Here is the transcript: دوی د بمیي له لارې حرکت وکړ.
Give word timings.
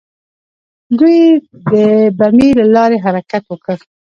دوی 0.99 1.19
د 1.71 1.73
بمیي 2.17 2.49
له 2.59 2.65
لارې 2.75 2.97
حرکت 3.05 3.43
وکړ. 3.47 3.77